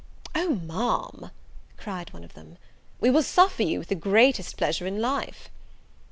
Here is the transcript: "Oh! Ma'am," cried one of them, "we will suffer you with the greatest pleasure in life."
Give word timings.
"Oh! 0.33 0.55
Ma'am," 0.55 1.29
cried 1.77 2.11
one 2.11 2.23
of 2.23 2.33
them, 2.33 2.57
"we 2.99 3.11
will 3.11 3.21
suffer 3.21 3.61
you 3.61 3.77
with 3.77 3.89
the 3.89 3.93
greatest 3.93 4.57
pleasure 4.57 4.87
in 4.87 4.99
life." 4.99 5.47